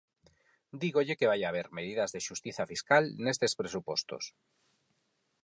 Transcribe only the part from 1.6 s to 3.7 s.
medidas de xustiza fiscal nestes